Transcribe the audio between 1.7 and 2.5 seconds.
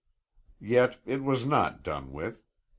done with.